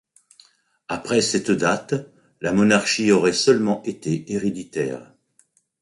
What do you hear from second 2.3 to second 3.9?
la monarchie aurait seulement